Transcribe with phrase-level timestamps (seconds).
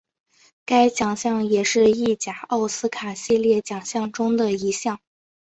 [0.65, 4.99] 该奖项也是意甲奥斯卡系列奖项中的一项。